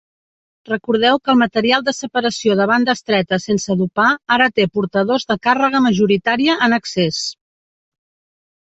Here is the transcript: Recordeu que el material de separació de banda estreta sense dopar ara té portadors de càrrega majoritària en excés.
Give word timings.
Recordeu 0.69 1.19
que 1.27 1.31
el 1.33 1.37
material 1.41 1.83
de 1.89 1.93
separació 1.97 2.57
de 2.61 2.67
banda 2.73 2.95
estreta 2.99 3.41
sense 3.45 3.77
dopar 3.83 4.09
ara 4.39 4.51
té 4.57 4.69
portadors 4.79 5.31
de 5.35 5.41
càrrega 5.49 5.87
majoritària 5.91 6.59
en 6.69 6.81
excés. 6.83 7.23